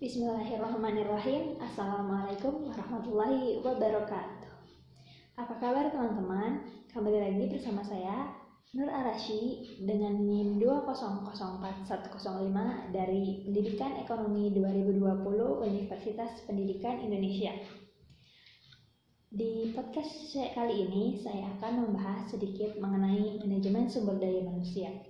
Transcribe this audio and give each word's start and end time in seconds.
Bismillahirrahmanirrahim. 0.00 1.60
Assalamualaikum 1.60 2.64
warahmatullahi 2.72 3.60
wabarakatuh. 3.60 4.48
Apa 5.36 5.60
kabar 5.60 5.92
teman-teman? 5.92 6.64
Kembali 6.88 7.20
lagi 7.20 7.44
bersama 7.52 7.84
saya 7.84 8.32
Nur 8.72 8.88
Arashi 8.88 9.60
dengan 9.84 10.24
NIM 10.24 10.56
2004105 10.56 12.16
dari 12.96 13.44
Pendidikan 13.44 14.00
Ekonomi 14.00 14.56
2020 14.56 15.68
Universitas 15.68 16.48
Pendidikan 16.48 17.04
Indonesia. 17.04 17.52
Di 19.28 19.76
podcast 19.76 20.32
kali 20.32 20.88
ini 20.88 21.20
saya 21.20 21.52
akan 21.60 21.92
membahas 21.92 22.24
sedikit 22.24 22.72
mengenai 22.80 23.36
manajemen 23.44 23.84
sumber 23.84 24.16
daya 24.16 24.48
manusia 24.48 25.09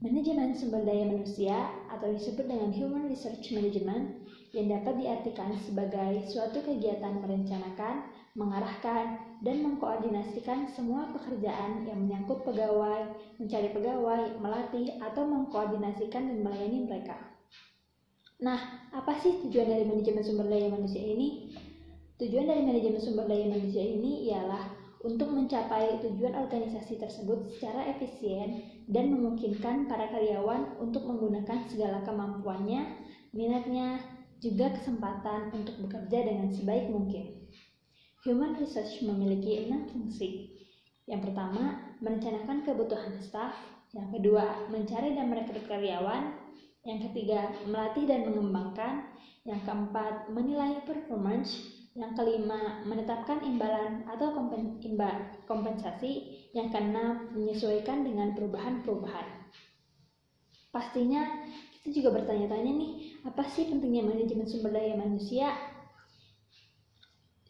Manajemen 0.00 0.56
sumber 0.56 0.80
daya 0.88 1.12
manusia 1.12 1.76
atau 1.92 2.08
disebut 2.08 2.48
dengan 2.48 2.72
Human 2.72 3.04
Research 3.12 3.52
Management 3.52 4.24
yang 4.56 4.72
dapat 4.72 4.96
diartikan 4.96 5.52
sebagai 5.60 6.24
suatu 6.24 6.64
kegiatan 6.64 7.20
merencanakan, 7.20 8.08
mengarahkan, 8.32 9.20
dan 9.44 9.60
mengkoordinasikan 9.60 10.72
semua 10.72 11.12
pekerjaan 11.12 11.84
yang 11.84 12.00
menyangkut 12.00 12.40
pegawai, 12.48 13.12
mencari 13.36 13.68
pegawai, 13.76 14.40
melatih, 14.40 14.96
atau 15.04 15.28
mengkoordinasikan 15.28 16.32
dan 16.32 16.38
melayani 16.48 16.88
mereka. 16.88 17.20
Nah, 18.40 18.88
apa 18.96 19.20
sih 19.20 19.36
tujuan 19.44 19.68
dari 19.68 19.84
manajemen 19.84 20.24
sumber 20.24 20.48
daya 20.48 20.72
manusia 20.72 21.04
ini? 21.04 21.52
Tujuan 22.16 22.48
dari 22.48 22.64
manajemen 22.64 23.04
sumber 23.04 23.28
daya 23.28 23.52
manusia 23.52 23.84
ini 23.84 24.32
ialah 24.32 24.80
untuk 25.00 25.32
mencapai 25.32 26.00
tujuan 26.04 26.36
organisasi 26.36 27.00
tersebut 27.00 27.52
secara 27.56 27.88
efisien 27.88 28.79
dan 28.90 29.14
memungkinkan 29.14 29.86
para 29.86 30.10
karyawan 30.10 30.76
untuk 30.82 31.06
menggunakan 31.06 31.62
segala 31.70 32.02
kemampuannya, 32.02 32.82
minatnya, 33.30 34.02
juga 34.40 34.72
kesempatan 34.74 35.54
untuk 35.54 35.78
bekerja 35.86 36.26
dengan 36.26 36.50
sebaik 36.50 36.90
mungkin. 36.90 37.46
Human 38.26 38.56
Research 38.58 39.00
memiliki 39.04 39.68
enam 39.68 39.88
fungsi. 39.88 40.58
Yang 41.06 41.30
pertama, 41.30 41.96
merencanakan 42.04 42.66
kebutuhan 42.66 43.16
staf. 43.20 43.56
Yang 43.96 44.20
kedua, 44.20 44.68
mencari 44.68 45.16
dan 45.16 45.32
merekrut 45.32 45.64
karyawan. 45.68 46.36
Yang 46.84 47.10
ketiga, 47.10 47.52
melatih 47.68 48.04
dan 48.08 48.28
mengembangkan. 48.28 49.08
Yang 49.44 49.60
keempat, 49.64 50.28
menilai 50.32 50.84
performance. 50.84 51.79
Yang 51.98 52.22
kelima, 52.22 52.86
menetapkan 52.86 53.42
imbalan 53.42 54.06
atau 54.06 54.30
kompen, 54.30 54.78
imba, 54.82 55.34
kompensasi. 55.50 56.46
Yang 56.54 56.78
keenam, 56.78 57.34
menyesuaikan 57.34 58.06
dengan 58.06 58.34
perubahan-perubahan. 58.34 59.26
Pastinya 60.70 61.42
kita 61.80 61.90
juga 61.90 62.22
bertanya-tanya 62.22 62.72
nih, 62.76 62.92
apa 63.26 63.42
sih 63.50 63.66
pentingnya 63.66 64.06
manajemen 64.06 64.46
sumber 64.46 64.70
daya 64.70 64.94
manusia? 64.94 65.50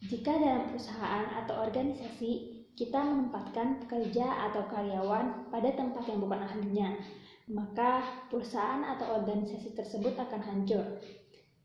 Jika 0.00 0.32
dalam 0.40 0.72
perusahaan 0.72 1.28
atau 1.44 1.60
organisasi 1.60 2.64
kita 2.72 2.96
menempatkan 2.96 3.84
pekerja 3.84 4.48
atau 4.48 4.64
karyawan 4.72 5.52
pada 5.52 5.68
tempat 5.76 6.08
yang 6.08 6.24
bukan 6.24 6.40
ahlinya, 6.40 6.96
maka 7.52 8.00
perusahaan 8.32 8.80
atau 8.96 9.20
organisasi 9.20 9.76
tersebut 9.76 10.16
akan 10.16 10.40
hancur. 10.40 10.96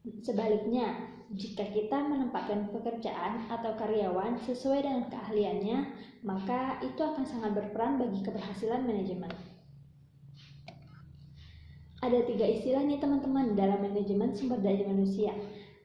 Sebaliknya, 0.05 1.15
jika 1.33 1.65
kita 1.65 1.97
menempatkan 2.05 2.69
pekerjaan 2.69 3.49
atau 3.49 3.73
karyawan 3.73 4.37
sesuai 4.45 4.85
dengan 4.85 5.09
keahliannya, 5.09 5.77
maka 6.21 6.77
itu 6.85 7.01
akan 7.01 7.25
sangat 7.25 7.57
berperan 7.57 7.97
bagi 7.97 8.21
keberhasilan 8.21 8.85
manajemen. 8.85 9.33
Ada 12.05 12.21
tiga 12.29 12.45
istilah 12.45 12.85
nih 12.85 13.01
teman-teman 13.01 13.57
dalam 13.57 13.81
manajemen 13.81 14.37
sumber 14.37 14.61
daya 14.61 14.85
manusia. 14.85 15.33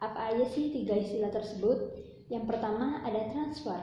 Apa 0.05 0.37
aja 0.37 0.45
sih 0.53 0.69
tiga 0.69 1.01
istilah 1.01 1.33
tersebut? 1.33 1.97
Yang 2.29 2.45
pertama 2.45 3.01
ada 3.01 3.33
transfer. 3.33 3.81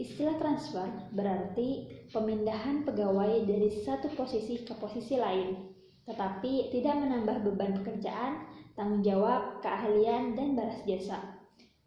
Istilah 0.00 0.40
transfer 0.40 0.88
berarti 1.12 2.00
pemindahan 2.16 2.88
pegawai 2.88 3.44
dari 3.44 3.68
satu 3.84 4.08
posisi 4.16 4.64
ke 4.64 4.72
posisi 4.80 5.20
lain, 5.20 5.68
tetapi 6.08 6.72
tidak 6.72 6.96
menambah 6.96 7.44
beban 7.44 7.76
pekerjaan 7.84 8.44
tanggung 8.76 9.02
jawab, 9.02 9.64
keahlian, 9.64 10.36
dan 10.36 10.52
balas 10.52 10.84
jasa. 10.84 11.36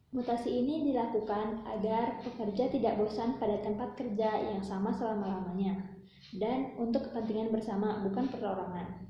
Mutasi 0.10 0.66
ini 0.66 0.90
dilakukan 0.90 1.62
agar 1.70 2.18
pekerja 2.26 2.66
tidak 2.74 2.98
bosan 2.98 3.38
pada 3.38 3.62
tempat 3.62 3.94
kerja 3.94 4.42
yang 4.42 4.66
sama 4.66 4.90
selama-lamanya 4.90 5.86
dan 6.34 6.74
untuk 6.82 7.10
kepentingan 7.10 7.54
bersama 7.54 8.02
bukan 8.06 8.26
perorangan. 8.30 9.06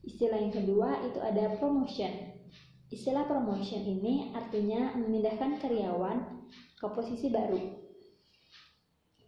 Istilah 0.00 0.40
yang 0.40 0.52
kedua 0.52 1.04
itu 1.04 1.20
ada 1.20 1.60
promotion. 1.60 2.40
Istilah 2.88 3.28
promotion 3.28 3.84
ini 3.84 4.32
artinya 4.32 4.96
memindahkan 4.96 5.60
karyawan 5.60 6.48
ke 6.80 6.86
posisi 6.88 7.28
baru 7.28 7.60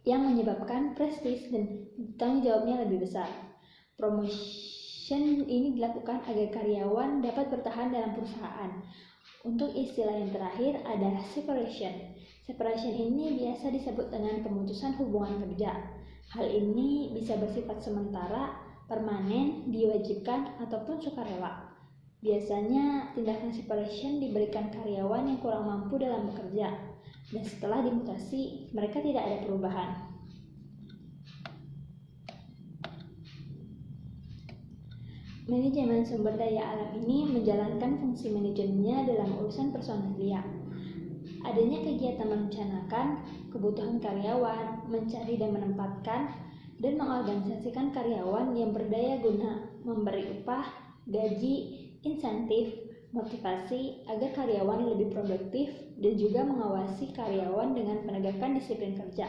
yang 0.03 0.27
menyebabkan 0.27 0.97
prestis 0.97 1.47
dan 1.53 1.87
tanggung 2.19 2.43
jawabnya 2.43 2.83
lebih 2.83 3.05
besar. 3.05 3.29
Promotion 3.95 4.82
Promotion 5.03 5.43
ini 5.51 5.75
dilakukan 5.75 6.23
agar 6.31 6.47
karyawan 6.63 7.19
dapat 7.19 7.51
bertahan 7.51 7.91
dalam 7.91 8.15
perusahaan. 8.15 8.71
Untuk 9.43 9.75
istilah 9.75 10.15
yang 10.15 10.31
terakhir 10.31 10.79
ada 10.79 11.19
separation. 11.27 12.15
Separation 12.47 12.95
ini 12.95 13.35
biasa 13.35 13.67
disebut 13.67 14.07
dengan 14.07 14.39
pemutusan 14.47 14.95
hubungan 14.95 15.43
kerja. 15.43 15.75
Hal 16.31 16.47
ini 16.47 17.11
bisa 17.19 17.35
bersifat 17.35 17.83
sementara, 17.83 18.55
permanen, 18.87 19.67
diwajibkan, 19.75 20.63
ataupun 20.63 21.03
sukarela. 21.03 21.67
Biasanya 22.23 23.11
tindakan 23.11 23.51
separation 23.51 24.23
diberikan 24.23 24.71
karyawan 24.71 25.27
yang 25.27 25.43
kurang 25.43 25.67
mampu 25.67 25.99
dalam 25.99 26.31
bekerja, 26.31 26.79
dan 27.27 27.43
setelah 27.43 27.83
dimutasi, 27.83 28.71
mereka 28.71 29.03
tidak 29.03 29.27
ada 29.27 29.43
perubahan. 29.43 30.12
Manajemen 35.43 36.07
sumber 36.07 36.39
daya 36.39 36.71
alam 36.71 37.03
ini 37.03 37.27
menjalankan 37.27 37.99
fungsi 37.99 38.31
manajemennya 38.31 39.11
dalam 39.11 39.43
urusan 39.43 39.75
personalia. 39.75 40.39
Adanya 41.43 41.83
kegiatan 41.83 42.31
merencanakan 42.31 43.27
kebutuhan 43.51 43.99
karyawan, 43.99 44.87
mencari 44.87 45.35
dan 45.35 45.51
menempatkan, 45.51 46.31
dan 46.79 46.95
mengorganisasikan 46.95 47.91
karyawan 47.91 48.55
yang 48.55 48.71
berdaya 48.71 49.19
guna 49.19 49.67
memberi 49.83 50.31
upah, 50.31 50.63
gaji, 51.11 51.91
insentif, 52.07 52.79
motivasi 53.11 54.07
agar 54.07 54.31
karyawan 54.31 54.95
lebih 54.95 55.11
produktif 55.11 55.75
dan 55.99 56.15
juga 56.15 56.47
mengawasi 56.47 57.11
karyawan 57.11 57.75
dengan 57.75 57.99
penegakan 58.07 58.63
disiplin 58.63 58.95
kerja. 58.95 59.27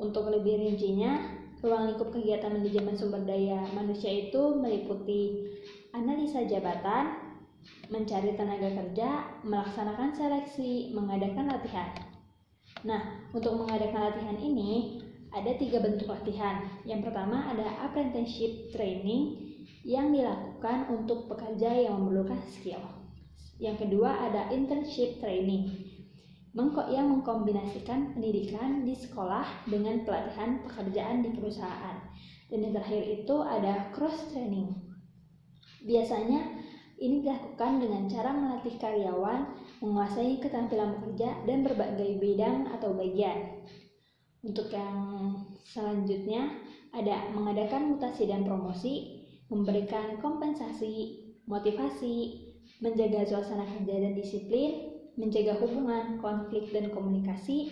Untuk 0.00 0.24
lebih 0.32 0.56
rincinya, 0.56 1.43
Ruang 1.64 1.88
lingkup 1.88 2.12
kegiatan 2.12 2.52
manajemen 2.52 2.92
sumber 2.92 3.24
daya 3.24 3.64
manusia 3.72 4.12
itu 4.12 4.52
meliputi 4.52 5.48
analisa 5.96 6.44
jabatan, 6.44 7.16
mencari 7.88 8.36
tenaga 8.36 8.68
kerja, 8.68 9.40
melaksanakan 9.48 10.12
seleksi, 10.12 10.92
mengadakan 10.92 11.48
latihan. 11.48 11.88
Nah, 12.84 13.32
untuk 13.32 13.56
mengadakan 13.56 14.12
latihan 14.12 14.36
ini 14.36 15.00
ada 15.32 15.56
tiga 15.56 15.80
bentuk 15.80 16.12
latihan. 16.12 16.68
Yang 16.84 17.08
pertama 17.08 17.48
ada 17.48 17.64
apprenticeship 17.80 18.68
training 18.76 19.56
yang 19.88 20.12
dilakukan 20.12 20.92
untuk 20.92 21.32
pekerja 21.32 21.88
yang 21.88 21.96
memerlukan 21.96 22.44
skill. 22.52 22.84
Yang 23.56 23.88
kedua 23.88 24.28
ada 24.28 24.52
internship 24.52 25.16
training 25.16 25.93
yang 26.54 27.10
mengkombinasikan 27.10 28.14
pendidikan 28.14 28.86
di 28.86 28.94
sekolah 28.94 29.66
dengan 29.66 30.06
pelatihan 30.06 30.62
pekerjaan 30.62 31.26
di 31.26 31.34
perusahaan. 31.34 31.98
Dan 32.46 32.62
yang 32.62 32.72
terakhir 32.78 33.02
itu 33.02 33.36
ada 33.42 33.90
cross 33.90 34.30
training. 34.30 34.70
Biasanya 35.82 36.62
ini 37.02 37.26
dilakukan 37.26 37.82
dengan 37.82 38.06
cara 38.06 38.30
melatih 38.30 38.78
karyawan 38.78 39.50
menguasai 39.82 40.38
keterampilan 40.38 40.94
bekerja 40.94 41.42
dan 41.42 41.66
berbagai 41.66 42.22
bidang 42.22 42.70
atau 42.70 42.94
bagian. 42.94 43.66
Untuk 44.46 44.70
yang 44.70 45.34
selanjutnya 45.66 46.54
ada 46.94 47.34
mengadakan 47.34 47.98
mutasi 47.98 48.30
dan 48.30 48.46
promosi, 48.46 49.26
memberikan 49.50 50.22
kompensasi, 50.22 51.18
motivasi, 51.50 52.46
menjaga 52.78 53.26
suasana 53.26 53.66
kerja 53.66 53.94
dan 53.98 54.14
disiplin, 54.14 54.93
mencegah 55.14 55.58
hubungan, 55.62 56.18
konflik, 56.18 56.70
dan 56.74 56.90
komunikasi, 56.90 57.70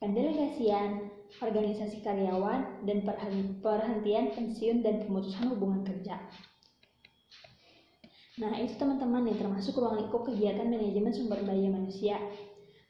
pendelegasian, 0.00 1.12
organisasi 1.38 2.02
karyawan, 2.02 2.84
dan 2.88 3.04
perhentian 3.60 4.32
pensiun 4.34 4.82
dan 4.82 5.04
pemutusan 5.04 5.52
hubungan 5.52 5.84
kerja. 5.86 6.18
Nah, 8.40 8.56
itu 8.56 8.72
teman-teman 8.80 9.28
yang 9.28 9.36
termasuk 9.36 9.76
ruang 9.76 10.00
lingkup 10.00 10.24
kegiatan 10.24 10.64
manajemen 10.64 11.12
sumber 11.12 11.44
daya 11.44 11.68
manusia. 11.68 12.16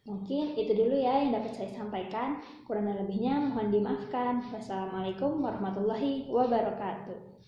Mungkin 0.07 0.55
itu 0.55 0.73
dulu 0.73 0.95
ya 0.95 1.27
yang 1.27 1.35
dapat 1.35 1.59
saya 1.59 1.71
sampaikan. 1.75 2.39
Kurang 2.65 2.87
lebihnya 2.87 3.51
mohon 3.51 3.75
dimaafkan. 3.75 4.47
Wassalamualaikum 4.55 5.43
warahmatullahi 5.43 6.31
wabarakatuh. 6.31 7.30